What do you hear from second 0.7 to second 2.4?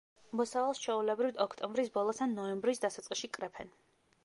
ჩვეულებრივ ოქტომბრის ბოლოს ან